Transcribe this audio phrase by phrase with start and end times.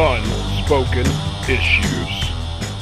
[0.00, 1.06] Unspoken
[1.50, 2.30] issues.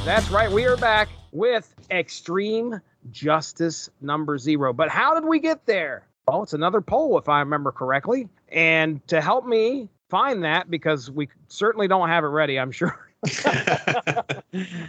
[0.04, 0.52] That's right.
[0.52, 2.78] We are back with Extreme
[3.10, 4.74] Justice number zero.
[4.74, 6.06] But how did we get there?
[6.28, 8.28] Well, it's another poll, if I remember correctly.
[8.50, 13.05] And to help me find that, because we certainly don't have it ready, I'm sure.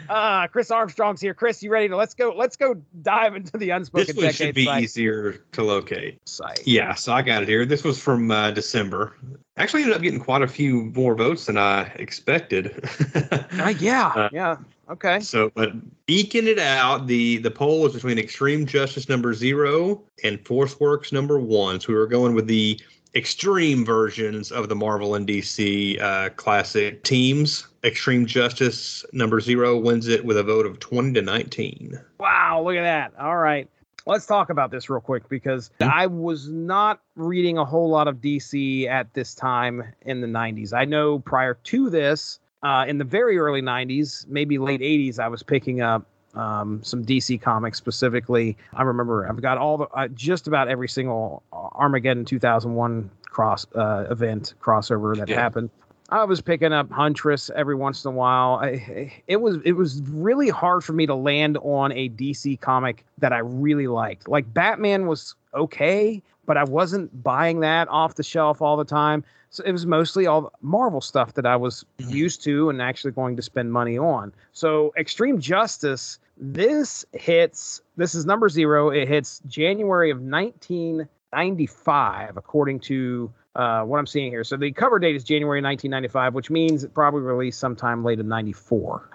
[0.09, 1.34] Uh, Chris Armstrong's here.
[1.34, 2.34] Chris, you ready to let's go?
[2.36, 4.16] Let's go dive into the unspoken.
[4.16, 4.84] This one should be site.
[4.84, 6.20] easier to locate.
[6.26, 6.66] Site.
[6.66, 7.66] Yeah, so I got it here.
[7.66, 9.16] This was from uh, December.
[9.58, 12.84] Actually, ended up getting quite a few more votes than I expected.
[13.60, 14.55] Uh, yeah, Uh, yeah.
[14.90, 15.20] Okay.
[15.20, 15.71] So, but
[16.08, 21.12] eking it out, the the poll was between Extreme Justice number zero and Force Works
[21.12, 21.80] number one.
[21.80, 22.80] So we were going with the
[23.18, 27.68] extreme versions of the Marvel and DC uh, classic teams.
[27.84, 31.99] Extreme Justice number zero wins it with a vote of twenty to nineteen.
[32.20, 33.13] Wow, look at that.
[33.20, 33.68] All right.
[34.05, 35.91] Let's talk about this real quick because Mhm.
[35.91, 40.71] I was not reading a whole lot of DC at this time in the 90s.
[40.71, 45.27] I know prior to this, uh, in the very early 90s, maybe late 80s, I
[45.27, 46.05] was picking up
[46.38, 48.57] um, some DC comics specifically.
[48.74, 54.05] I remember I've got all the uh, just about every single Armageddon 2001 cross uh,
[54.10, 55.35] event crossover that Yeah.
[55.40, 55.70] happened.
[56.10, 58.60] I was picking up Huntress every once in a while.
[58.62, 63.04] I, it was it was really hard for me to land on a DC comic
[63.18, 64.30] that I really liked.
[64.30, 69.24] Like Batman was okay, but I wasn't buying that off the shelf all the time.
[69.50, 72.12] So it was mostly all Marvel stuff that I was Mhm.
[72.12, 74.34] used to and actually going to spend money on.
[74.53, 77.81] So Extreme Justice, this hits.
[77.96, 78.90] This is number zero.
[78.90, 84.44] It hits January of 1995, according to uh, what I'm seeing here.
[84.44, 88.28] So the cover date is January 1995, which means it probably released sometime late in
[88.28, 89.09] 94.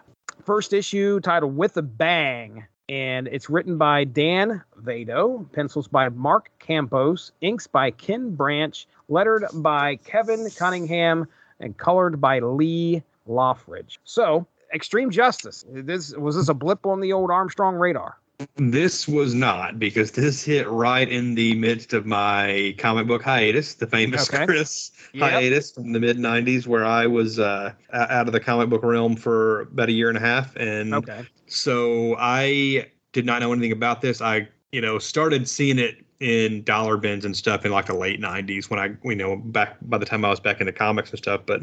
[0.44, 2.66] First issue titled With a Bang.
[2.88, 9.44] And it's written by Dan Vado, pencils by Mark Campos, inks by Ken Branch, lettered
[9.54, 11.27] by Kevin Cunningham,
[11.60, 14.00] and colored by Lee Loughridge.
[14.04, 15.65] So, Extreme Justice.
[15.69, 18.16] This was this a blip on the old Armstrong radar?
[18.56, 23.75] This was not because this hit right in the midst of my comic book hiatus,
[23.75, 24.44] the famous Okay.
[24.47, 25.31] Chris Yep.
[25.33, 29.15] hiatus from the mid '90s, where I was uh, out of the comic book realm
[29.15, 31.27] for about a year and a half, and Okay.
[31.47, 34.22] so I did not know anything about this.
[34.22, 38.21] I, you know, started seeing it in dollar bins and stuff in like the late
[38.21, 41.19] '90s when I, you know, back by the time I was back into comics and
[41.19, 41.62] stuff, but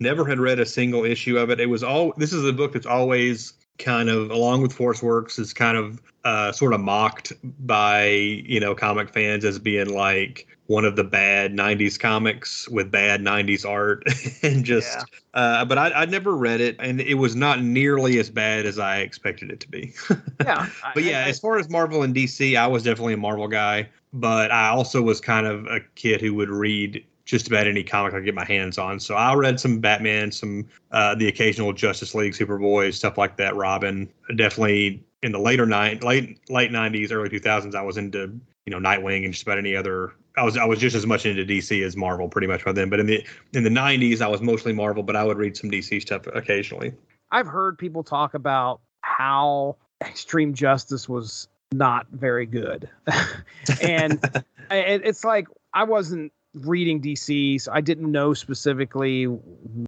[0.00, 1.60] never had read a single issue of it.
[1.60, 2.12] It was all.
[2.16, 6.00] This is a book that's always kind of, along with Force Works, is kind of
[6.24, 7.32] uh, sort of mocked
[7.66, 12.90] by you know comic fans as being like one of the bad 90s comics with
[12.90, 14.04] bad 90s art
[14.42, 15.02] and just Yeah.
[15.34, 18.78] uh, but I, I'd never read it and it was not nearly as bad as
[18.78, 19.92] i expected it to be
[20.40, 20.68] Yeah.
[20.94, 23.48] but I- yeah I- as far as marvel and dc i was definitely a marvel
[23.48, 27.82] guy but i also was kind of a kid who would read just about any
[27.82, 29.00] comic i could get my hands on.
[29.00, 33.56] So i read some batman some uh, the occasional justice league superboy stuff like that
[33.56, 34.12] robin.
[34.36, 38.78] Definitely in the later nine late late 90s early 2000s i was into you know
[38.78, 41.82] nightwing and just about any other i was i was just as much into dc
[41.82, 42.90] as marvel pretty much by then.
[42.90, 45.70] But in the in the 90s i was mostly marvel but i would read some
[45.70, 46.92] dc stuff occasionally.
[47.30, 52.90] I've heard people talk about how Extreme Justice was not very good.
[53.82, 54.22] and
[54.70, 59.24] it, it's like I wasn't reading DC, so I didn't know specifically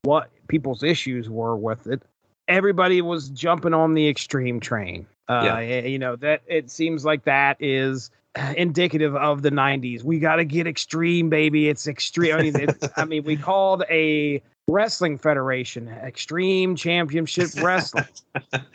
[0.02, 2.02] what people's issues were with it.
[2.48, 5.06] Everybody was jumping on the extreme train.
[5.28, 5.80] Uh, Yeah.
[5.80, 8.10] You know, that it seems like that is
[8.56, 10.02] indicative of the 90s.
[10.02, 11.68] We got to get extreme, baby.
[11.68, 12.34] It's extreme.
[12.34, 18.06] I mean, it's, I mean, we called a wrestling federation extreme championship wrestling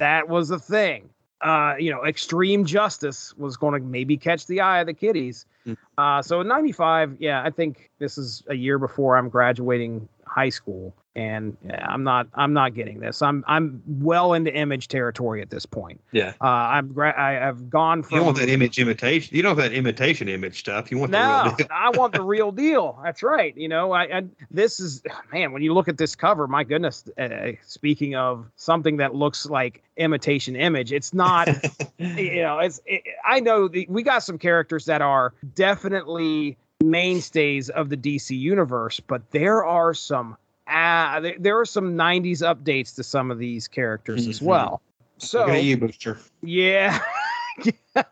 [0.00, 1.08] that was a thing.
[1.40, 5.46] Uh, you know, extreme justice was going to maybe catch the eye of the kiddies.
[5.66, 5.76] Mm.
[5.96, 10.48] Uh, so in '95, yeah, I think this is a year before I'm graduating high
[10.48, 13.20] school, and I'm not, I'm not getting this.
[13.20, 16.00] I'm, I'm well into image territory at this point.
[16.12, 18.16] yeah Uh, I'm, gra- I have gone you from.
[18.18, 21.18] don't want that image imitation you don't want that imitation image stuff you want the
[21.18, 21.66] No, real deal.
[21.70, 22.98] I want the real deal.
[23.02, 23.56] That's right.
[23.56, 24.22] You know, I, I
[24.52, 25.50] this is man.
[25.52, 27.04] When you look at this cover, my goodness.
[27.18, 31.48] Uh, speaking of something that looks like imitation image, it's not.
[31.98, 32.80] you know, it's.
[32.86, 38.38] It, I know the, we got some characters that are definitely mainstays of the DC
[38.38, 40.36] universe, but there are some
[40.66, 44.42] uh, there, there are some 90s updates to some of these characters as Mhm.
[44.46, 44.80] well.
[45.18, 46.16] So you, Booster.
[46.42, 47.00] yeah,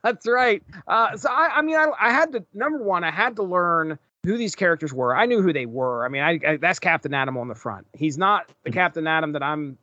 [0.02, 0.62] that's right.
[0.88, 3.98] Uh, so I, I mean, I, I had to number one, I had to learn
[4.24, 5.16] who these characters were.
[5.16, 6.04] I knew who they were.
[6.04, 7.86] I mean, I, I that's Captain Atom on the front.
[7.94, 9.78] He's not the Captain Atom that I'm.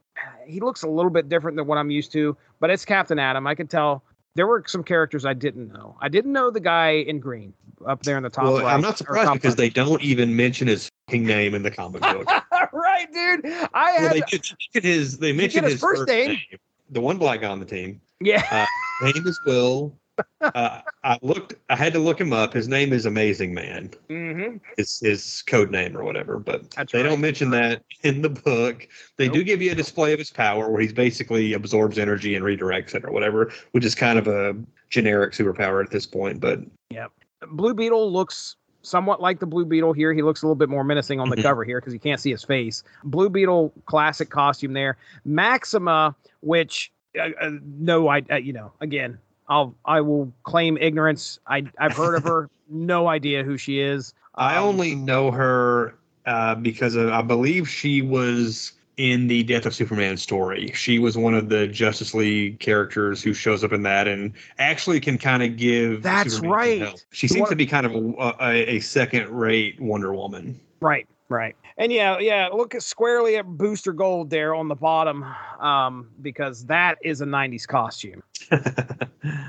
[0.46, 3.48] He looks a little bit different than what I'm used to, but it's Captain Atom.
[3.48, 4.04] I could tell.
[4.36, 5.98] There were some characters I didn't know.
[6.02, 7.54] I didn't know the guy in green
[7.88, 8.46] up there in the top.
[8.46, 12.02] Well, right, I'm not surprised because they don't even mention his name in the comic
[12.02, 12.28] book.
[12.74, 13.46] right, dude.
[13.74, 15.18] I well, had they did mention his.
[15.18, 16.30] They mentioned his his, first first, name?
[16.30, 16.60] name.
[16.92, 18.02] The one black guy on the team.
[18.20, 18.46] yeah.
[18.52, 19.98] Uh, his name is Will.
[20.42, 21.56] Uh, I looked.
[21.70, 22.54] I had to look him up.
[22.54, 23.90] His name is Amazing Man.
[24.10, 26.40] hmm His his code name or whatever.
[26.40, 27.10] But That's they right.
[27.10, 28.88] don't mention that in the book.
[29.18, 32.46] They do give you a display of his power where he's basically absorbs energy and
[32.46, 34.56] redirects it or whatever, which is kind of a
[34.90, 36.40] generic superpower at this point.
[36.40, 36.60] But
[36.90, 37.08] yeah,
[37.52, 40.14] Blue Beetle looks somewhat like the Blue Beetle here.
[40.14, 41.42] He looks a little bit more menacing on the Mhm.
[41.44, 42.84] cover here because you can't see his face.
[43.04, 44.98] Blue Beetle classic costume there.
[45.26, 51.40] Maxima, which uh, uh, no, I uh, you know again, I'll I will claim ignorance.
[51.48, 54.14] I I've heard of her, no idea who she is.
[54.36, 55.96] I Um, only know her
[56.26, 60.72] uh, because of, I believe she was in the Death of Superman story.
[60.74, 65.00] She was one of the Justice League characters who shows up in that and actually
[65.00, 66.02] can kind of give.
[66.02, 67.06] That's Superman right.
[67.12, 70.60] She seems one- to be kind of a, a, a second-rate Wonder Woman.
[70.82, 71.56] Right, right.
[71.78, 75.24] And yeah, yeah, look at squarely at Booster Gold there on the bottom,
[75.60, 78.24] um, because that is a 90s costume.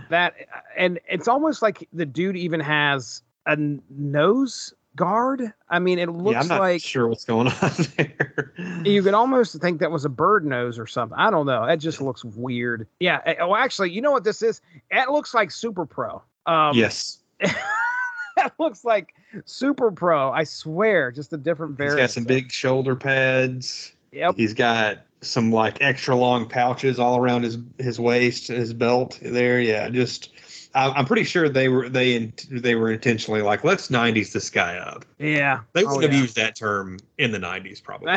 [0.09, 0.35] That
[0.77, 3.57] and it's almost like the dude even has a
[3.91, 5.53] nose guard.
[5.69, 8.55] I mean, it looks yeah, I'm not like sure what's going on there.
[8.85, 11.19] you could almost think that was a bird nose or something.
[11.19, 11.65] I don't know.
[11.65, 12.87] It just looks weird.
[13.01, 13.21] Yeah.
[13.27, 14.63] eh, Oh, actually, you know what this is?
[14.91, 16.23] It looks like Super Pro.
[16.47, 19.13] Um, yes, that looks like
[19.45, 20.31] Super Pro.
[20.31, 21.99] I swear, just a different he's variant.
[22.01, 23.93] got some big shoulder pads.
[24.13, 24.35] Yep.
[24.37, 29.61] He's got some like extra long pouches all around his his waist, his belt there.
[29.61, 30.31] Yeah, just
[30.75, 34.49] I- I'm pretty sure they were they in, they were intentionally like let's 90s this
[34.51, 35.05] guy up.
[35.19, 35.61] Yeah.
[35.73, 36.21] They Oh, would have yeah.
[36.21, 38.15] used that term in the 90s probably,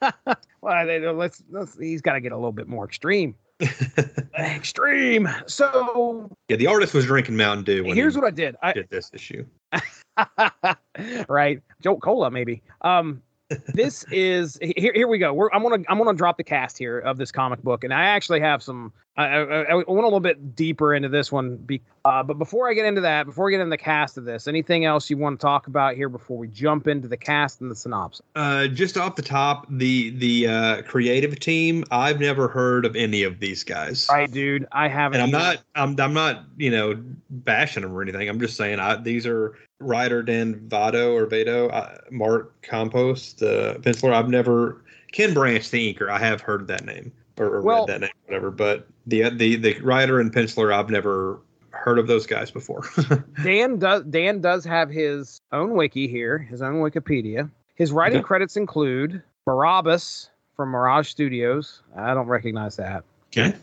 [0.00, 1.78] but well, they, let's, let's.
[1.78, 3.34] He's got to get a little bit more extreme.
[4.38, 5.28] extreme.
[5.46, 8.56] So yeah, the artist was drinking Mountain Dew when here's he what I did.
[8.62, 9.44] I did this issue.
[11.28, 12.62] right, Jolt Cola maybe.
[12.82, 13.22] Um,
[13.68, 14.92] this is here.
[14.94, 15.32] Here we go.
[15.32, 18.04] We're, I'm gonna I'm gonna drop the cast here of this comic book, and I
[18.04, 18.92] actually have some.
[19.16, 22.70] I, I, I went a little bit deeper into this one, be, uh, but before
[22.70, 25.18] I get into that, before we get into the cast of this, anything else you
[25.18, 28.24] want to talk about here before we jump into the cast and the synopsis?
[28.34, 33.24] Uh, just off the top, the the uh, creative team, I've never heard of any
[33.24, 34.08] of these guys.
[34.10, 34.66] Right, dude.
[34.72, 35.20] I haven't.
[35.20, 35.56] and I'm either.
[35.56, 38.28] not I'm I'm not you know bashing them or anything.
[38.28, 43.76] I'm just saying I, these are writer Dan Vado or Vado, uh, Mark Campos, the
[43.80, 44.12] penciler.
[44.12, 44.82] I've never
[45.12, 46.08] Ken Branch, the inker.
[46.10, 48.50] I have heard that name or, or Well- read that name, whatever.
[48.50, 51.40] But the the the writer and penciler, I've never
[51.70, 52.82] heard of those guys before.
[53.44, 57.50] Dan does Dan does have his own wiki here, his own Wikipedia.
[57.74, 58.26] His writing Okay.
[58.26, 61.82] credits include Barabbas from Mirage Studios.
[61.96, 63.04] I don't recognize that.
[63.28, 63.54] okay.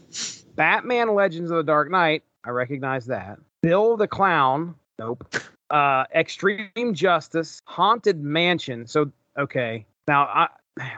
[0.56, 2.24] Batman Legends of the Dark Knight.
[2.44, 3.38] I recognize that.
[3.62, 4.74] Bill the Clown.
[4.98, 5.24] Nope.
[5.70, 7.62] Uh, Extreme Justice.
[7.66, 8.88] Haunted Mansion.
[8.88, 9.86] So okay.
[10.08, 10.48] Now I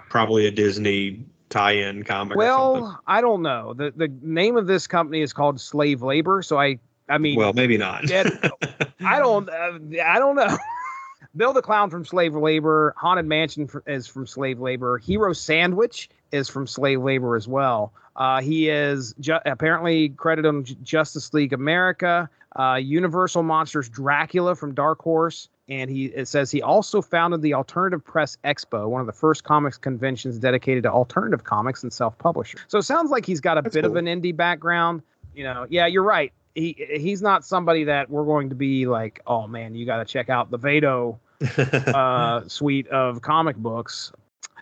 [0.09, 2.35] Probably a Disney tie-in comic.
[2.35, 3.73] or well I don't know.
[3.73, 6.41] The the name of this company is called Slave Labor.
[6.41, 8.07] So I I mean well, maybe not.
[8.07, 9.49] that- I don't.
[9.49, 10.57] Uh, I don't know.
[11.35, 12.93] Bill the Clown from Slave Labor.
[12.97, 14.97] Haunted Mansion is from Slave Labor.
[14.97, 17.93] Hero Sandwich is from Slave Labor as well.
[18.19, 24.55] Uh, he is ju- apparently credited on J- Justice League America, uh, Universal Monsters Dracula
[24.55, 28.99] from Dark Horse, and he it says he also founded the Alternative Press Expo, one
[28.99, 32.59] of the first comics conventions dedicated to alternative comics and self-publishing.
[32.67, 35.01] So it sounds like he's got a That's bit of an indie background.
[35.33, 36.33] You know, yeah, you're right.
[36.55, 40.05] He he's not somebody that we're going to be like, oh man, you got to
[40.05, 41.17] check out the Vado
[41.57, 44.11] uh, suite of comic books.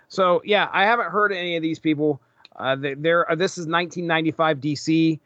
[0.10, 2.22] So yeah, I haven't heard any of these people.
[2.58, 5.20] Uh, they're uh, this is 1995 DC.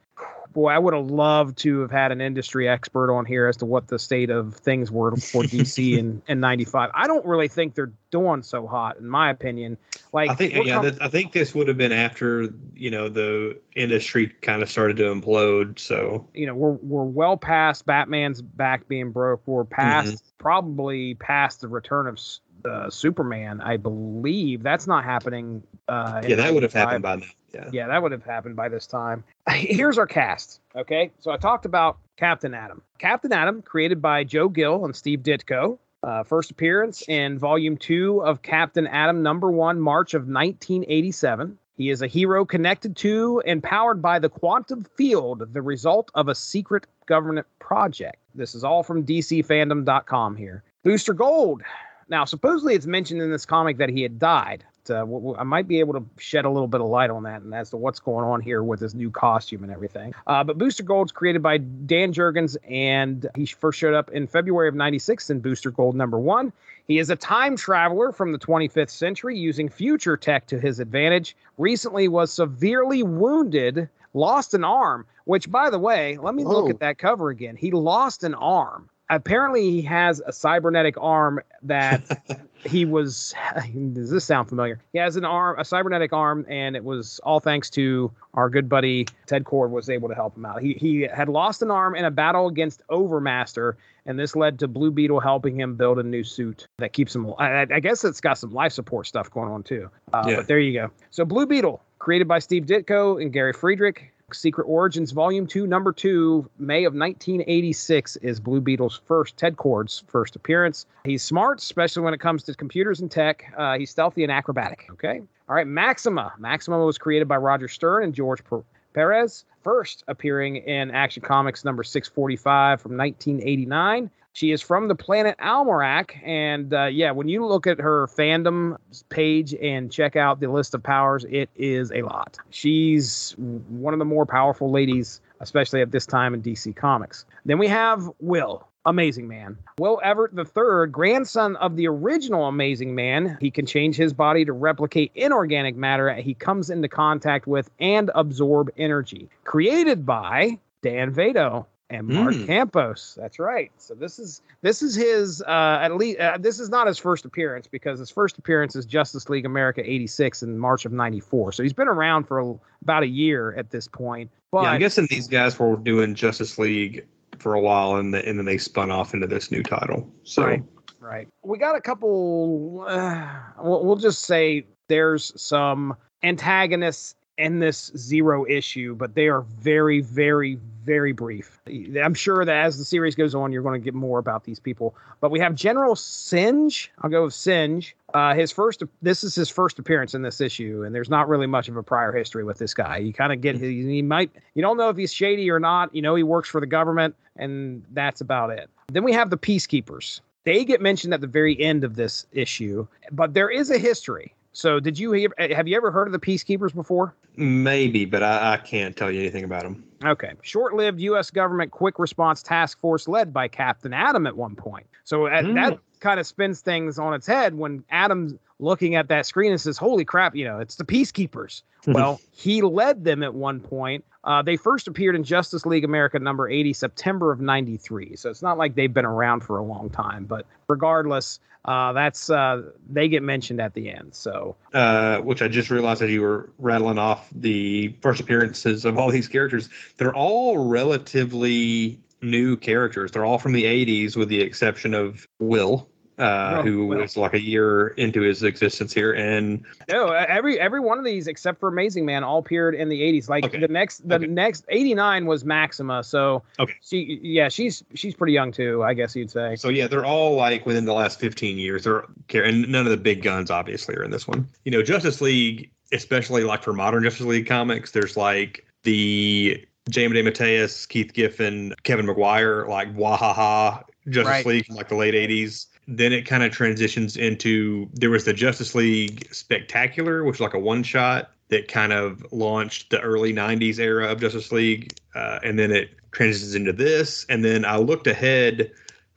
[0.53, 3.65] Boy, I would have loved to have had an industry expert on here as to
[3.65, 6.89] what the state of things were for DC in, in 95.
[6.93, 9.77] I don't really think they're doing so hot, in my opinion.
[10.11, 13.07] Like, I think yeah, com- that, I think this would have been after you know
[13.07, 15.79] the industry kind of started to implode.
[15.79, 19.41] So you know, we're we're well past Batman's back being broke.
[19.45, 22.19] We're past probably past the return of
[22.65, 23.61] uh, Superman.
[23.61, 25.61] I believe that's not happening.
[25.87, 27.27] Uh, yeah, that would have happened by now.
[27.53, 27.69] Yeah.
[27.71, 29.23] Yeah, that would have happened by this time.
[29.49, 30.61] Here's our cast.
[30.75, 32.81] Okay, so I talked about Captain Atom.
[32.97, 35.77] Captain Atom, created by Joe Gill and Steve Ditko.
[36.03, 41.59] Uh, first appearance in volume two of Captain Atom, number one, March of 1987.
[41.81, 46.27] He is a hero connected to and powered by the quantum field, the result of
[46.27, 48.17] a secret government project.
[48.35, 50.61] This is all from DCFandom.com here.
[50.83, 51.63] Booster Gold.
[52.07, 54.63] Now, supposedly it's mentioned in this comic that he had died.
[54.89, 57.23] Uh, w- w- I might be able to shed a little bit of light on
[57.23, 60.13] that and as to what's going on here with his new costume and everything.
[60.27, 64.67] Uh, but Booster Gold's created by Dan Jurgens, and he first showed up in February
[64.67, 66.51] of 96 in Booster Gold number one.
[66.87, 71.35] He is a time traveler from the 25th century using future tech to his advantage.
[71.57, 76.79] Recently was severely wounded, lost an arm, which, by the way, let me look at
[76.79, 77.55] that cover again.
[77.55, 78.89] He lost an arm.
[79.11, 83.33] Apparently, he has a cybernetic arm that he was.
[83.93, 84.79] Does this sound familiar?
[84.93, 88.69] He has an arm, a cybernetic arm, and it was all thanks to our good
[88.69, 90.61] buddy Ted Kord was able to help him out.
[90.61, 93.73] He he had lost an arm in a battle against Overmaster,
[94.05, 97.33] and this led to Blue Beetle helping him build a new suit that keeps him.
[97.37, 99.89] I, I guess it's got some life support stuff going on too.
[100.13, 100.35] Uh, Yeah.
[100.37, 100.89] But there you go.
[101.09, 104.13] So Blue Beetle, created by Steve Ditko and Gary Friedrich.
[104.33, 110.03] Secret Origins Volume 2, Number 2, May of 1986 is Blue Beetle's first, Ted Kord's
[110.07, 110.85] first appearance.
[111.03, 113.53] He's smart, especially when it comes to computers and tech.
[113.57, 114.87] Uh, he's stealthy and acrobatic.
[114.91, 115.21] Okay.
[115.49, 115.67] All right.
[115.67, 116.33] Maxima.
[116.39, 121.63] Maxima was created by Roger Stern and George Per- Perez, first appearing in Action Comics
[121.63, 124.09] number 645 from 1989.
[124.33, 126.21] She is from the planet Almerac.
[126.23, 128.77] And uh, yeah, when you look at her fandom
[129.09, 132.37] page and check out the list of powers, it is a lot.
[132.49, 137.25] She's one of the more powerful ladies, especially at this time in DC Comics.
[137.45, 138.67] Then we have Will.
[138.85, 139.57] Amazing Man.
[139.77, 144.53] Will Everett III, grandson of the original Amazing Man, he can change his body to
[144.53, 149.29] replicate inorganic matter he comes into contact with and absorb energy.
[149.43, 152.45] Created by Dan Vado and Mark Mm.
[152.47, 153.15] Campos.
[153.19, 153.71] That's right.
[153.77, 157.25] So this is this is his uh, at least uh, this is not his first
[157.25, 161.51] appearance because his first appearance is Justice League America 86 in March of 94.
[161.51, 164.31] So he's been around for a, about a year at this point.
[164.51, 167.05] But yeah, I'm guessing these guys were doing Justice League
[167.39, 170.11] for a while, and, the, and then they spun off into this new title.
[170.23, 170.63] So Right.
[170.99, 171.27] Right.
[171.43, 172.85] We got a couple.
[172.87, 173.27] Uh,
[173.61, 180.01] we'll, we'll just say there's some antagonists in this zero issue, but they are very,
[180.01, 181.59] very, very brief.
[181.67, 184.59] I'm sure that as the series goes on, you're going to get more about these
[184.59, 184.95] people.
[185.21, 186.91] But we have General Singe.
[187.01, 187.95] I'll go with Singe.
[188.13, 188.83] Uh, his first.
[189.01, 191.83] This is his first appearance in this issue, and there's not really much of a
[191.83, 192.97] prior history with this guy.
[192.97, 194.31] You kind of get he, he might.
[194.53, 195.95] You don't know if he's shady or not.
[195.95, 198.69] You know he works for the government, and that's about it.
[198.91, 202.87] Then we have the Peacekeepers they get mentioned at the very end of this issue,
[203.11, 204.33] but there is a history.
[204.53, 207.15] So, did you hear, eh, have you ever heard of the Peacekeepers before?
[207.37, 209.85] maybe, but I, I can't tell you anything about them.
[210.03, 210.33] Okay.
[210.41, 211.31] Short lived U.S.
[211.31, 214.85] government quick response task force led by Captain Atom at one point.
[215.05, 215.53] So, at, Hmm.
[215.55, 219.61] that kind of spins things on its head when Atom's looking at that screen and
[219.61, 221.61] says, Holy crap, you know, it's the Peacekeepers.
[221.85, 221.93] Hmm.
[221.93, 224.03] well, he led them at one point.
[224.23, 228.15] Uh, they first appeared in Justice League America number 80, September of 93.
[228.15, 232.29] So it's not like they've been around for a long time, but regardless, uh, that's
[232.29, 234.13] uh, they get mentioned at the end.
[234.13, 238.97] So uh, which I just realized as you were rattling off the first appearances of
[238.97, 243.11] all these characters, they're all relatively new characters.
[243.11, 245.87] They're all from the 80s, with the exception of Will,
[246.17, 246.99] uh, who Will.
[246.99, 249.13] was like a year into his existence here.
[249.13, 253.01] And no, every every one of these except for Amazing Man all appeared in the
[253.01, 253.29] 80s.
[253.29, 253.59] Like Okay.
[253.59, 254.27] the next the Okay.
[254.27, 256.03] next 89 was Maxima.
[256.03, 256.73] So Okay.
[256.83, 258.83] she yeah she's she's pretty young too.
[258.83, 259.55] I guess you'd say.
[259.55, 261.83] so, yeah, they're all like within the last 15 years.
[261.85, 262.03] They're
[262.33, 264.47] and none of the big guns, obviously, are in this one.
[264.65, 270.13] You know, Justice League, especially like for modern Justice League comics, there's like the James
[270.13, 274.45] DeMatteis, Keith Giffen, Kevin Maguire, like Wahaha Justice Right.
[274.45, 275.65] League from like the late 80s.
[275.87, 280.53] Then it kind of transitions into there was the Justice League Spectacular, which was like
[280.53, 284.93] a one shot that kind of launched the early 90s era of Justice League.
[285.15, 287.25] Uh, and then it transitions into this.
[287.29, 288.71] And then I looked ahead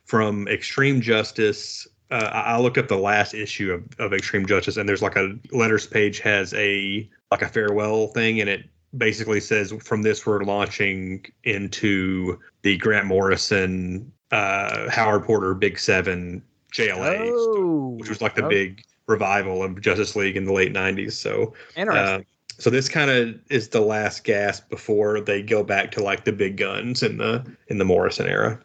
[0.05, 1.87] from Extreme Justice.
[2.11, 5.35] Uh, I looked up the last issue of, of Extreme Justice, and there's like a
[5.51, 8.65] letters page has a like a farewell thing, and it
[8.97, 16.43] basically says from this we're launching into the Grant Morrison, uh, Howard Porter, Big Seven,
[16.75, 20.73] JLA, Oh, which was like the oh, big revival of Justice League in the late
[20.73, 21.13] '90s.
[21.13, 22.05] So interesting.
[22.05, 22.21] uh,
[22.57, 26.31] so this kind of is the last gasp before they go back to like the
[26.31, 28.59] big guns in the in the Morrison era.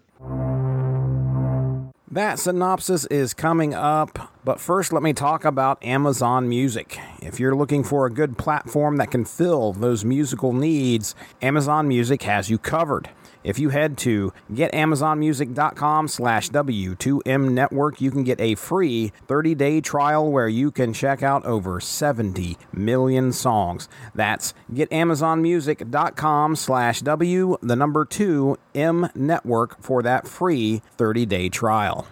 [2.13, 6.99] That synopsis is coming up, but first let me talk about Amazon Music.
[7.23, 12.23] If you're looking for a good platform that can fill those musical needs, Amazon Music
[12.25, 13.11] has you covered.
[13.43, 20.31] If you head to getamazonmusic.com slash W2M network, you can get a free 30-day trial
[20.31, 23.89] where you can check out over 70 million songs.
[24.15, 32.07] That's getamazonmusic.com slash W, the number 2 M network for that free 30-day trial.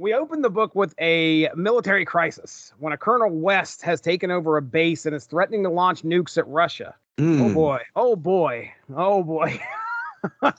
[0.00, 4.56] We open the book with a military crisis when a Colonel West has taken over
[4.56, 6.94] a base and is threatening to launch nukes at Russia.
[7.20, 7.80] Oh boy.
[7.96, 8.72] Oh boy.
[8.94, 9.60] Oh boy.
[10.42, 10.52] uh,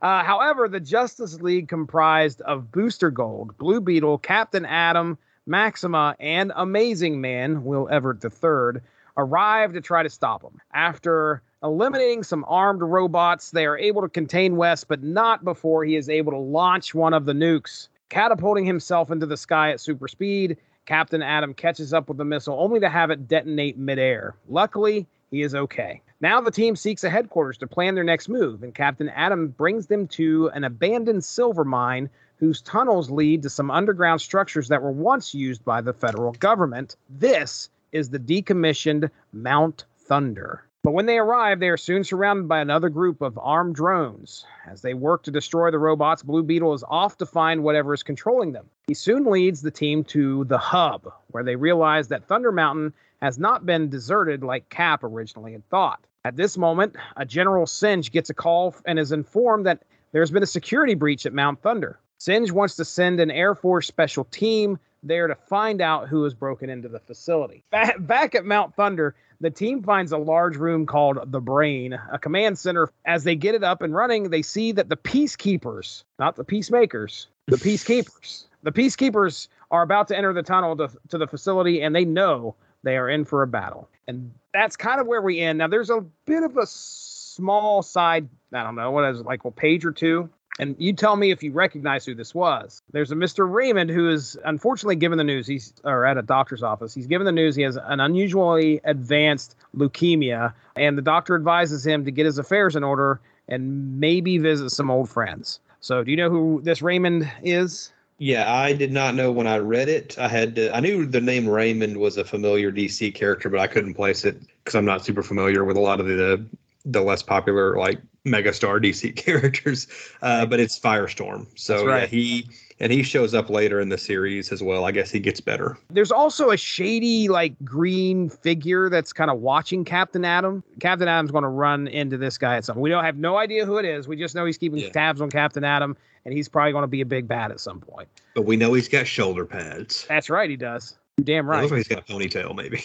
[0.00, 7.20] however, the Justice League comprised of Booster Gold, Blue Beetle, Captain Atom, Maxima, and Amazing
[7.20, 8.80] Man, Will Everett III,
[9.16, 10.60] arrive to try to stop him.
[10.72, 15.96] After eliminating some armed robots, they are able to contain West, but not before he
[15.96, 17.88] is able to launch one of the nukes.
[18.08, 22.56] Catapulting himself into the sky at super speed, Captain Atom catches up with the missile
[22.58, 24.34] only to have it detonate midair.
[24.48, 26.02] Luckily, he is okay.
[26.20, 29.86] Now the team seeks a headquarters to plan their next move, and Captain Atom brings
[29.86, 34.92] them to an abandoned silver mine whose tunnels lead to some underground structures that were
[34.92, 36.96] once used by the federal government.
[37.10, 40.64] This is the decommissioned Mount Thunder.
[40.84, 44.46] But when they arrive, they are soon surrounded by another group of armed drones.
[44.66, 48.04] As they work to destroy the robots, Blue Beetle is off to find whatever is
[48.04, 48.66] controlling them.
[48.86, 53.38] He soon leads the team to the hub, where they realize that Thunder Mountain has
[53.38, 56.04] not been deserted like Cap originally had thought.
[56.24, 59.82] At this moment, a General Singe gets a call and is informed that
[60.12, 61.98] there's been a security breach at Mount Thunder.
[62.18, 66.34] Singe wants to send an Air Force special team there to find out who has
[66.34, 67.62] broken into the facility.
[67.70, 72.18] Back, back at Mount Thunder, the team finds a large room called the Brain, a
[72.18, 72.90] command center.
[73.04, 77.28] As they get it up and running, they see that the peacekeepers, not the peacemakers,
[77.46, 81.94] the peacekeepers, the peacekeepers are about to enter the tunnel to, to the facility and
[81.94, 83.88] they know they are in for a battle.
[84.06, 85.58] And that's kind of where we end.
[85.58, 89.44] Now, there's a bit of a small side, I don't know, what is it, like
[89.44, 92.82] a page or two and you tell me if you recognize who this was.
[92.92, 93.50] There's a Mr.
[93.50, 95.46] Raymond who is unfortunately given the news.
[95.46, 96.92] He's or at a doctor's office.
[96.92, 102.04] He's given the news he has an unusually advanced leukemia, and the doctor advises him
[102.04, 105.60] to get his affairs in order and maybe visit some old friends.
[105.80, 107.92] So, do you know who this Raymond is?
[108.18, 110.18] Yeah, I did not know when I read it.
[110.18, 113.68] I had to, I knew the name Raymond was a familiar DC character, but I
[113.68, 116.44] couldn't place it because I'm not super familiar with a lot of the
[116.84, 119.86] the less popular like megastar DC characters.
[120.22, 121.46] Uh, but it's Firestorm.
[121.54, 122.00] So right.
[122.02, 122.48] yeah, he
[122.80, 124.84] and he shows up later in the series as well.
[124.84, 125.76] I guess he gets better.
[125.90, 130.62] There's also a shady, like green figure that's kind of watching Captain Atom.
[130.80, 132.78] Captain Atom's going to run into this guy at some.
[132.78, 134.06] We don't have no idea who it is.
[134.06, 134.90] We just know he's keeping Yeah.
[134.90, 135.96] tabs on Captain Atom,
[136.28, 138.06] and he's probably going to be a big bad at some point.
[138.34, 140.04] But we know he's got shoulder pads.
[140.06, 140.98] That's right, he does.
[141.16, 141.62] You're damn right.
[141.62, 142.84] looks like he's got a ponytail, maybe.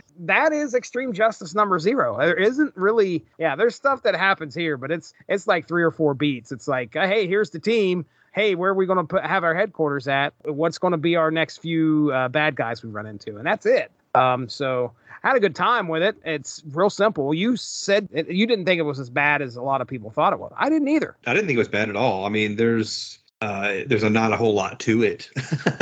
[0.18, 4.76] that is extreme justice number zero there isn't really yeah there's stuff that happens here
[4.76, 8.04] but it's it's like three or four beats it's like uh, hey here's the team
[8.32, 11.16] hey where are we going to put have our headquarters at what's going to be
[11.16, 15.28] our next few uh, bad guys we run into and that's it um so I
[15.28, 18.82] had a good time with it it's real simple you said you didn't think it
[18.82, 21.34] was as bad as a lot of people thought it was i didn't either I
[21.34, 22.24] didn't think it was bad at all.
[22.24, 25.30] I mean, there's uh, there's a, not a whole lot to it,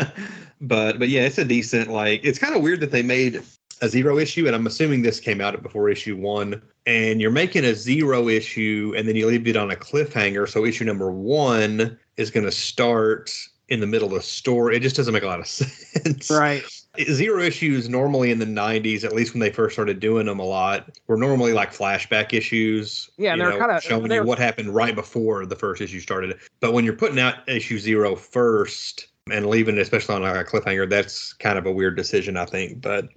[0.61, 2.24] but but yeah, it's a decent like.
[2.24, 3.42] It's kind of weird that they made
[3.83, 6.62] a zero issue, and I'm assuming this came out before issue one.
[6.87, 10.48] And you're making a zero issue, and then you leave it on a cliffhanger.
[10.48, 13.33] So issue number one is going to start
[13.68, 14.76] in the middle of the story.
[14.76, 16.31] It just doesn't make a lot of sense.
[16.31, 16.64] right
[16.98, 20.44] Zero issues normally in the 90s, at least when they first started doing them a
[20.44, 23.09] lot, were normally like flashback issues.
[23.16, 26.37] Yeah, they're kinda- showing you what happened right before the first issue started.
[26.59, 30.44] But when you're putting out issue zero first and leaving it, especially on like a
[30.44, 32.81] cliffhanger, that's kind of a weird decision, I think.
[32.81, 33.09] But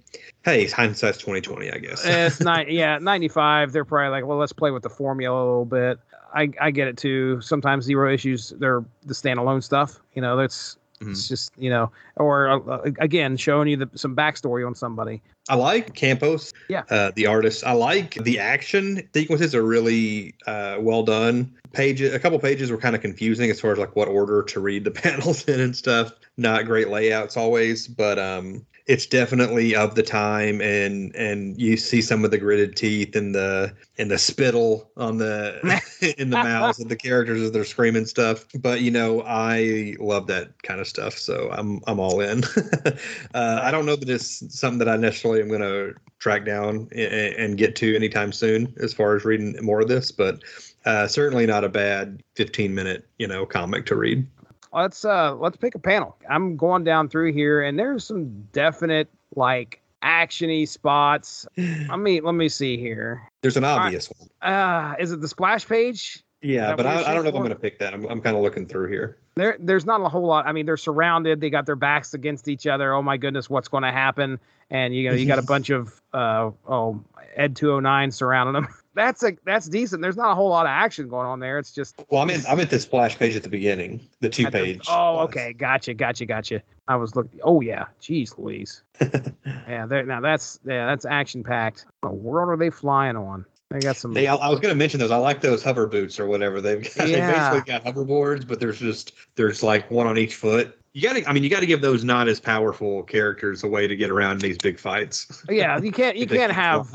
[0.44, 2.04] hey, hindsight's 2020, I guess.
[2.06, 5.44] Eh, it's not yeah 95 they're probably like well let's play with the formula a
[5.44, 5.98] little bit
[6.34, 10.76] i i get it too sometimes zero issues they're the standalone stuff you know that's
[11.00, 15.56] it's just you know or uh, again showing you the, some backstory on somebody I
[15.56, 16.52] like Campos.
[16.68, 16.84] Yeah.
[16.88, 17.64] Uh, the artist.
[17.64, 21.54] I like the action sequences are really uh, well done.
[21.72, 24.60] Pages, a couple pages were kind of confusing as far as like what order to
[24.60, 26.12] read the panels in and stuff.
[26.36, 32.02] Not great layouts always, but um, it's definitely of the time, and and you see
[32.02, 35.58] some of the gritted teeth and the and the spittle on the
[36.18, 38.44] in the mouths of the characters as they're screaming stuff.
[38.60, 42.44] But you know, I love that kind of stuff, so I'm I'm all in.
[43.34, 46.88] uh, I don't know that it's something that I necessarily am going to track down
[46.92, 50.42] and, and get to anytime soon, as far as reading more of this, but
[50.84, 54.26] uh, certainly not a bad 15 minute you know comic to read.
[54.74, 59.08] Let's uh let's pick a panel i'm going down through here and there's some definite
[59.36, 61.46] like actiony spots
[61.90, 64.28] i mean let me see here There's an obvious one.
[64.42, 66.24] Uh, is it the splash page?
[66.44, 67.94] Yeah, but I, I don't know if I'm going to pick that.
[67.94, 69.16] I'm, I'm kind of looking through here.
[69.36, 70.46] There, there's not a whole lot.
[70.46, 71.40] I mean, they're surrounded.
[71.40, 72.92] They got their backs against each other.
[72.92, 74.38] Oh my goodness, what's going to happen?
[74.68, 77.02] And you know, you got a bunch of uh, oh,
[77.34, 78.68] Ed 209 surrounding them.
[78.94, 80.02] That's a that's decent.
[80.02, 81.58] There's not a whole lot of action going on there.
[81.58, 82.42] It's just Well, I'm in.
[82.48, 84.86] I'm at the splash page at the beginning, the two at the- page.
[84.88, 86.62] oh, okay, gotcha, gotcha, gotcha.
[86.86, 87.40] I was looking.
[87.42, 88.82] Oh yeah, jeez, Louise.
[89.00, 90.04] yeah, there.
[90.04, 91.86] Now that's yeah, that's action packed.
[92.00, 93.44] What world are they flying on?
[93.70, 94.12] They got some.
[94.12, 95.10] They, I, I was going to mention those.
[95.10, 96.60] I like those hover boots or whatever.
[96.60, 97.26] They've got, Yeah.
[97.32, 100.78] they basically got hoverboards, but there's just there's like one on each foot.
[100.94, 101.28] You got to.
[101.28, 104.10] I mean, you got to give those not as powerful characters a way to get
[104.10, 105.44] around these big fights.
[105.50, 106.88] yeah, you can't you can't have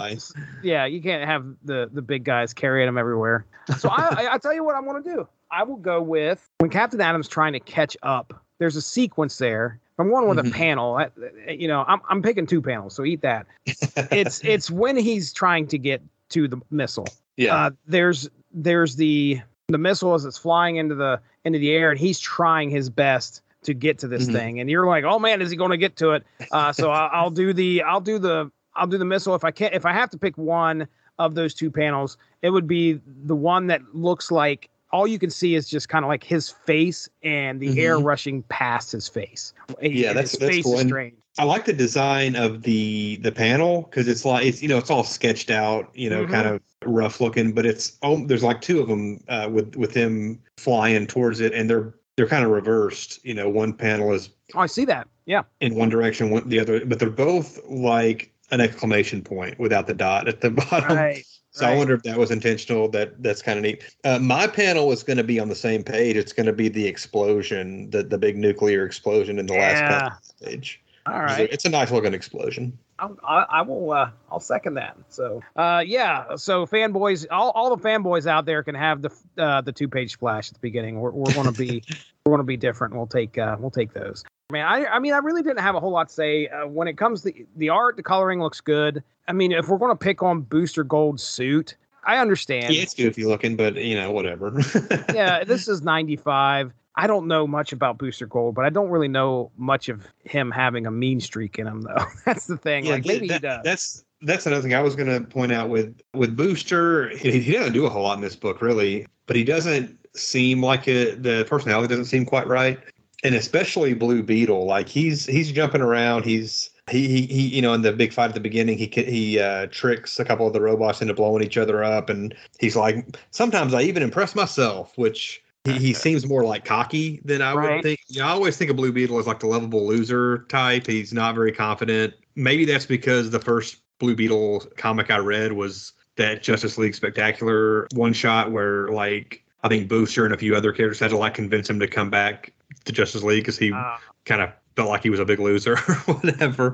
[0.64, 3.46] yeah you can't have the the big guys carrying them everywhere.
[3.78, 5.28] So I I, I tell you what I want to do.
[5.52, 8.42] I will go with when Captain Atom's trying to catch up.
[8.58, 9.80] There's a sequence there.
[10.00, 10.54] I'm going with a Mhm.
[10.54, 10.96] panel.
[10.96, 11.10] I,
[11.52, 13.48] you know, I'm I'm picking two panels, so eat that.
[13.66, 17.08] It's it's when he's trying to get to the missile.
[17.36, 17.54] yeah.
[17.66, 22.00] Uh, there's there's the the missile as it's flying into the into the air, and
[22.00, 24.34] he's trying his best to get to this Mhm.
[24.34, 24.60] thing.
[24.60, 26.24] And you're like, oh man, is he going to get to it?
[26.52, 29.52] Uh, so I, I'll do the I'll do the I'll do the missile if I
[29.52, 33.36] can't, If I have to pick one of those two panels, it would be the
[33.36, 37.10] one that looks like all you can see is just kind of like his face
[37.24, 38.06] and the air Mhm.
[38.06, 39.54] rushing past his face.
[39.82, 40.78] Yeah, that's- his that's face cool.
[40.80, 41.16] strange.
[41.38, 44.90] I like the design of the the panel because it's like it's you know it's
[44.90, 46.30] all sketched out, you know, Mhm.
[46.32, 49.94] kind of rough looking, but it's oh there's like two of them uh, with with
[49.94, 53.24] him flying towards it, and they're they're kind of reversed.
[53.26, 55.08] You know, one panel is Oh, I see that.
[55.26, 55.44] Yeah.
[55.62, 59.94] in one direction, one the other, but they're both like an exclamation point without the
[59.94, 60.98] dot at the bottom.
[60.98, 61.24] Right.
[61.52, 62.90] So I wonder if that was intentional.
[62.90, 63.84] That that's kind of neat.
[64.04, 66.18] Uh, my panel is going to be on the same page.
[66.18, 70.00] It's going to be the explosion, the the big nuclear explosion in the last Yeah.
[70.00, 70.82] panel stage.
[71.06, 72.78] All It's a- It's a nice looking explosion.
[73.24, 73.92] I, I will.
[73.92, 74.98] Uh, I'll second that.
[75.10, 76.36] So, uh, yeah.
[76.36, 80.14] So, fanboys, all, all the fanboys out there can have the uh, the two page
[80.14, 81.00] splash at the beginning.
[81.00, 81.84] We're, we're going to be
[82.26, 82.96] we're to be different.
[82.96, 84.24] We'll take uh, we'll take those.
[84.52, 86.88] Man, I I mean, I really didn't have a whole lot to say uh, when
[86.88, 87.98] it comes to the art.
[87.98, 89.04] The coloring looks good.
[89.28, 92.74] I mean, if we're going to pick on Booster Gold's suit, I understand.
[92.74, 94.52] yeah, it's goofy looking, but you know, whatever.
[95.14, 96.74] yeah, this is 95.
[97.00, 100.52] I don't know much about Booster Gold, but I don't really know much of him
[100.52, 102.04] having a mean streak in him, though.
[102.26, 102.86] That's the thing.
[102.86, 103.62] Yeah, like maybe that- he does.
[103.64, 107.08] That's that's another thing I was going to point out with with Booster.
[107.16, 110.62] He, he doesn't do a whole lot in this book, really, but he doesn't seem
[110.62, 111.24] like it.
[111.24, 112.78] The personality doesn't seem quite right,
[113.24, 114.66] and especially Blue Beetle.
[114.66, 116.26] Like he's he's jumping around.
[116.26, 119.40] He's he, he, he you know in the big fight at the beginning he he
[119.40, 123.06] uh, tricks a couple of the robots into blowing each other up and he's like
[123.32, 127.76] sometimes I even impress myself which he, he seems more like cocky than I Right.
[127.76, 128.00] would think.
[128.08, 130.88] You know, I always think of Blue Beetle as like the lovable loser type.
[130.88, 132.14] He's not very confident.
[132.36, 137.88] Maybe that's because the first Blue Beetle comic I read was that Justice League Spectacular
[137.94, 141.34] one shot where like I think Booster and a few other characters had to like
[141.34, 142.54] convince him to come back
[142.86, 145.74] to Justice League because he Uh, kind of felt like he was a big loser
[146.08, 146.74] or whatever.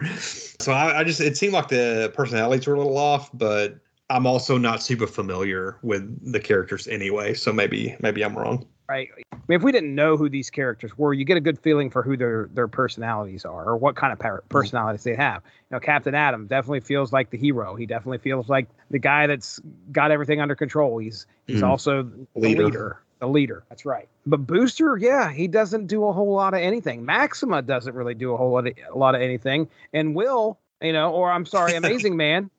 [0.60, 4.28] So I, I just it seemed like the personalities were a little off, but I'm
[4.28, 7.34] also not super familiar with the characters anyway.
[7.34, 8.68] So maybe maybe I'm wrong.
[8.88, 9.10] Right?
[9.34, 11.90] I mean, if we didn't know who these characters were, you get a good feeling
[11.90, 15.42] for who their their personalities are or what kind of par- personalities they have.
[15.70, 17.76] You know, Captain Atom definitely feels like the hero.
[17.76, 19.60] He definitely feels like the guy that's
[19.92, 20.98] got everything under control.
[21.00, 21.68] He's he's Mhm.
[21.68, 22.64] also the Leader.
[22.66, 23.02] leader.
[23.20, 23.64] The leader.
[23.70, 24.08] That's right.
[24.26, 27.06] But Booster, yeah, he doesn't do a whole lot of anything.
[27.06, 29.70] Maxima doesn't really do a whole lot of, a lot of anything.
[29.94, 32.50] And Will, you know, or I'm sorry, Amazing Man.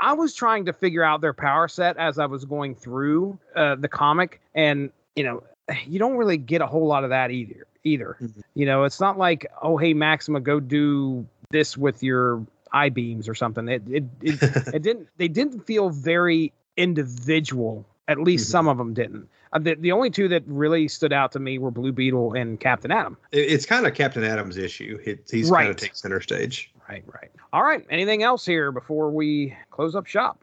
[0.00, 3.76] I was trying to figure out their power set as I was going through uh,
[3.76, 5.42] the comic, and you know,
[5.86, 7.66] you don't really get a whole lot of that either.
[7.84, 8.42] Either, Mhm.
[8.54, 13.28] you know, it's not like, oh, hey, Maxima, go do this with your eye beams
[13.28, 13.68] or something.
[13.68, 14.38] It it it,
[14.74, 15.08] it didn't.
[15.18, 17.84] They didn't feel very individual.
[18.08, 18.50] At least Mhm.
[18.50, 19.28] some of them didn't.
[19.52, 22.58] Uh, the, the only two that really stood out to me were Blue Beetle and
[22.58, 23.16] Captain Atom.
[23.32, 24.98] It- it's kind of Captain Atom's issue.
[25.04, 25.70] It, he's kind Right.
[25.70, 26.72] of takes center stage.
[26.88, 27.30] Right, right.
[27.52, 27.84] All right.
[27.90, 30.40] Anything else here before we close up shop?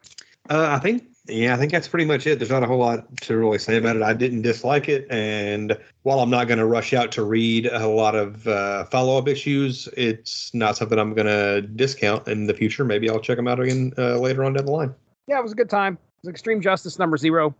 [0.49, 2.39] Uh, I think, yeah, I think that's pretty much it.
[2.39, 4.01] There's not a whole lot to really say about it.
[4.01, 7.87] I didn't dislike it, and while I'm not going to rush out to read a
[7.87, 12.83] lot of uh, follow-up issues, it's not something I'm going to discount in the future.
[12.83, 14.93] Maybe I'll check them out again uh, later on down the line.
[15.27, 15.93] Yeah, it was a good time.
[15.93, 17.55] It was Extreme Justice number zero.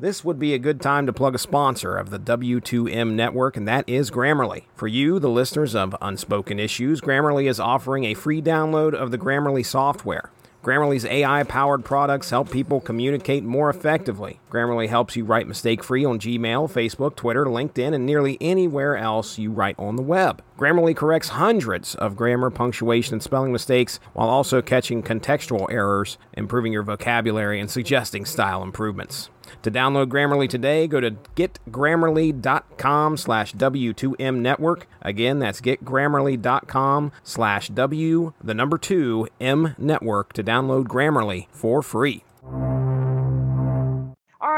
[0.00, 3.68] This would be a good time to plug a sponsor of the W2M network, and
[3.68, 4.64] that is Grammarly.
[4.74, 9.18] For you, the listeners of Unspoken Issues, Grammarly is offering a free download of the
[9.18, 10.32] Grammarly software.
[10.62, 14.38] Grammarly's AI powered products help people communicate more effectively.
[14.52, 19.38] Grammarly helps you write mistake free on Gmail, Facebook, Twitter, LinkedIn, and nearly anywhere else
[19.38, 20.42] you write on the web.
[20.58, 26.70] Grammarly corrects hundreds of grammar, punctuation, and spelling mistakes while also catching contextual errors, improving
[26.70, 29.30] your vocabulary, and suggesting style improvements.
[29.62, 34.86] To download Grammarly today, go to getgrammarly.com slash W2M network.
[35.00, 42.22] Again, that's getgrammarly.com slash W, the number two, M network to download Grammarly for free.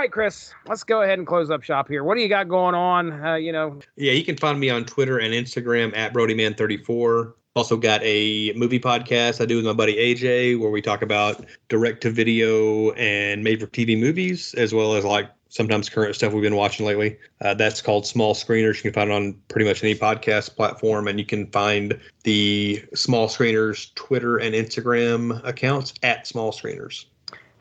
[0.05, 2.05] Right, Chris, let's go ahead and close up shop here.
[2.05, 3.25] What do you got going on?
[3.25, 7.33] Uh, you know, Yeah, you can find me on Twitter and Instagram at BrodyMan34.
[7.57, 11.47] Also got a movie podcast I do with my buddy AJ where we talk about
[11.71, 16.35] direct to video and made for TV movies, as well as like sometimes current stuff
[16.35, 17.17] we've been watching lately.
[17.41, 18.77] Uh, that's called Small Screeners.
[18.77, 22.85] You can find it on pretty much any podcast platform, and you can find the
[22.95, 27.07] Small Screeners Twitter and Instagram accounts at Small Screeners.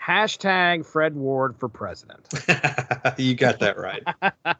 [0.05, 2.27] Hashtag Fred Ward for president.
[3.17, 4.03] you got that right.
[4.21, 4.53] uh,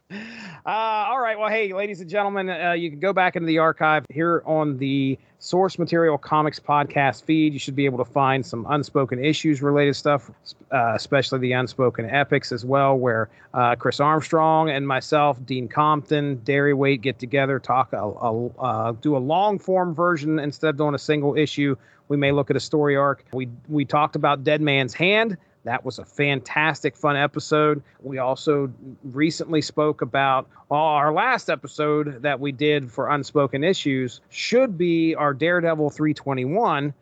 [0.65, 1.37] all right.
[1.37, 4.77] Well, hey, ladies and gentlemen, uh, you can go back into the archive here on
[4.77, 7.51] the Source Material Comics podcast feed.
[7.51, 10.31] You should be able to find some unspoken issues related stuff,
[10.71, 16.37] uh, especially the unspoken epics as well, where uh, Chris Armstrong and myself, Dean Compton,
[16.45, 20.77] Derry Waite get together, talk, a, a, uh, do a long form version instead of
[20.77, 21.75] doing a single issue.
[22.07, 23.25] We may look at a story arc.
[23.33, 25.37] We we talked about Dead Man's Hand.
[25.65, 27.81] That was a fantastic, fun episode.
[28.01, 28.71] We also
[29.03, 35.15] recently spoke about well, our last episode that we did for Unspoken Issues should be
[35.15, 36.93] our Daredevil 321,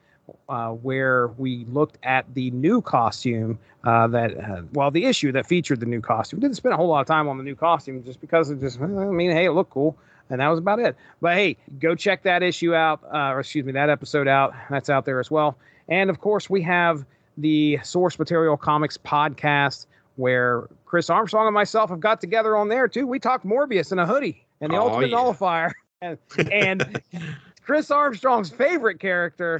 [0.48, 5.48] uh, where we looked at the new costume uh, that, uh, well, the issue that
[5.48, 6.40] featured the new costume.
[6.40, 8.60] We didn't spend a whole lot of time on the new costume just because it
[8.60, 9.98] just, I mean, hey, it looked cool.
[10.32, 10.96] And that was about it.
[11.22, 14.54] But hey, go check that issue out, uh, or excuse me, that episode out.
[14.70, 15.58] That's out there as well.
[15.90, 17.06] And of course, we have
[17.38, 22.88] the Source Material Comics podcast, where Chris Armstrong and myself have got together on there
[22.88, 23.06] too.
[23.06, 25.18] We talked Morbius in a hoodie and the Oh, Ultimate yeah.
[25.18, 26.18] Nullifier, and,
[26.52, 27.02] and
[27.64, 29.60] Chris Armstrong's favorite character,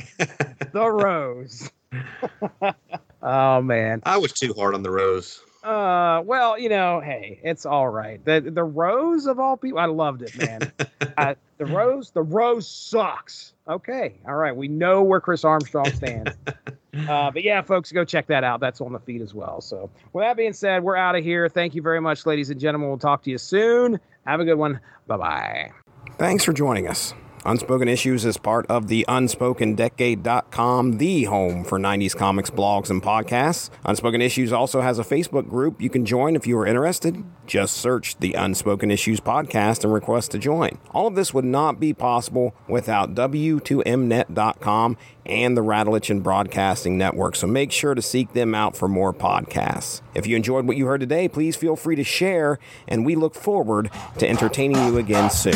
[0.72, 1.70] the Rose.
[3.22, 4.02] oh man.
[4.06, 5.42] I was too hard on the rose.
[5.64, 8.24] Uh, well, you know, hey, it's all right.
[8.26, 10.72] The the Rose of all people, I loved it, man.
[11.18, 13.54] uh, the Rose, the Rose sucks.
[13.68, 16.32] Okay, all right, we know where Chris Armstrong stands.
[17.08, 18.60] uh, but yeah, folks, go check that out.
[18.60, 19.62] That's on the feed as well.
[19.62, 21.48] So, with that being said, we're out of here.
[21.48, 22.90] Thank you very much, ladies and gentlemen.
[22.90, 24.00] We'll talk to you soon.
[24.26, 24.80] Have a good one.
[25.06, 25.72] Bye bye.
[26.18, 27.14] Thanks for joining us.
[27.44, 33.72] Unspoken Issues is part of the UnspokenDecade.com, the home for 90s comics blogs and podcasts.
[33.84, 37.24] Unspoken Issues also has a Facebook group you can join if you are interested.
[37.48, 40.78] Just search the Unspoken Issues podcast and request to join.
[40.92, 47.36] All of this would not be possible without W2Mnet.com and the Rattlich and Broadcasting Network,
[47.36, 50.02] so make sure to seek them out for more podcasts.
[50.14, 53.34] If you enjoyed what you heard today, please feel free to share, and we look
[53.34, 55.56] forward to entertaining you again soon.